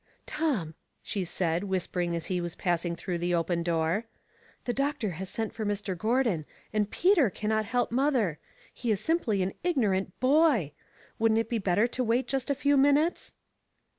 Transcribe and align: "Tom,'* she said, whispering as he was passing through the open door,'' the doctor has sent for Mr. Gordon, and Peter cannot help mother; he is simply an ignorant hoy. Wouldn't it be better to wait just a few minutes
"Tom,'* 0.25 0.73
she 1.03 1.23
said, 1.23 1.65
whispering 1.65 2.15
as 2.15 2.25
he 2.25 2.41
was 2.41 2.55
passing 2.55 2.95
through 2.95 3.19
the 3.19 3.35
open 3.35 3.61
door,'' 3.61 4.07
the 4.65 4.73
doctor 4.73 5.11
has 5.11 5.29
sent 5.29 5.53
for 5.53 5.63
Mr. 5.63 5.95
Gordon, 5.95 6.43
and 6.73 6.89
Peter 6.89 7.29
cannot 7.29 7.65
help 7.65 7.91
mother; 7.91 8.39
he 8.73 8.89
is 8.89 8.99
simply 8.99 9.43
an 9.43 9.53
ignorant 9.63 10.11
hoy. 10.19 10.71
Wouldn't 11.19 11.39
it 11.39 11.49
be 11.49 11.59
better 11.59 11.85
to 11.89 12.03
wait 12.03 12.27
just 12.27 12.49
a 12.49 12.55
few 12.55 12.77
minutes 12.77 13.35